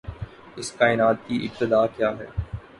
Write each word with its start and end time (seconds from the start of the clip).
اس 0.57 0.71
کائنات 0.71 1.17
کی 1.27 1.35
ابتدا 1.45 1.85
کیا 1.87 2.09
ہے؟ 2.19 2.27